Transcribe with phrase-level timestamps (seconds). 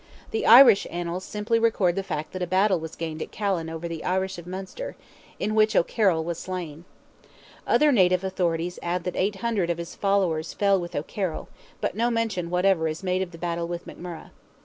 [0.31, 3.87] The Irish Annals simply record the fact that a battle was gained at Callan over
[3.87, 4.95] the Irish of Munster,
[5.39, 6.85] in which O'Carroll was slain.
[7.67, 11.49] Other native authorities add that 800 of his followers fell with O'Carroll,
[11.81, 14.31] but no mention whatever is made of the battle with McMurrogh.